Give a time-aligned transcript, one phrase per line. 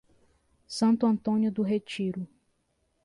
[0.67, 2.27] Santo Antônio do Retiro